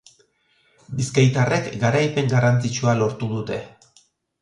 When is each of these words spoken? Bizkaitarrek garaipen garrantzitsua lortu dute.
Bizkaitarrek 1.01 1.69
garaipen 1.85 2.35
garrantzitsua 2.35 2.99
lortu 3.05 3.33
dute. 3.39 3.65